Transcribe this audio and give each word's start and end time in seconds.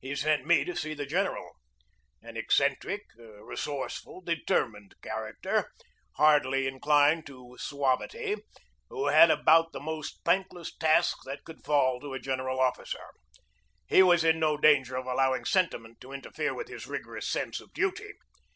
He 0.00 0.16
sent 0.16 0.44
me 0.46 0.64
to 0.64 0.74
see 0.74 0.94
the 0.94 1.06
general, 1.06 1.52
an 2.22 2.36
eccentric, 2.36 3.02
resourceful, 3.16 4.20
determined 4.20 4.96
character, 5.00 5.70
hardly 6.16 6.66
inclined 6.66 7.24
to 7.26 7.56
suavity, 7.56 8.34
who 8.88 9.06
had 9.06 9.30
about 9.30 9.70
the 9.72 9.78
most 9.78 10.18
thank 10.24 10.52
less 10.52 10.74
task 10.76 11.18
that 11.24 11.44
could 11.44 11.64
fall 11.64 12.00
to 12.00 12.14
a 12.14 12.18
general 12.18 12.58
officer. 12.58 13.10
He 13.86 14.02
was 14.02 14.24
IN 14.24 14.40
NEW 14.40 14.46
ORLEANS 14.46 14.56
79 14.56 14.56
in 14.56 14.56
no 14.56 14.56
danger 14.80 14.96
of 14.96 15.06
allowing 15.06 15.44
sentiment 15.44 16.00
to 16.00 16.10
interfere 16.12 16.52
with 16.52 16.66
his 16.66 16.88
rigorous 16.88 17.28
sense 17.30 17.60
of 17.60 17.72
duty. 17.72 18.14